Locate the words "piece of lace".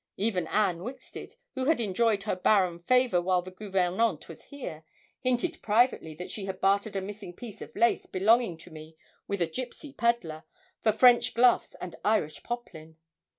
7.35-8.07